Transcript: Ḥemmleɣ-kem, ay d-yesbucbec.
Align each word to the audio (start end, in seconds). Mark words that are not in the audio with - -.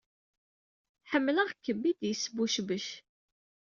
Ḥemmleɣ-kem, 1.11 1.81
ay 1.89 1.95
d-yesbucbec. 1.99 2.87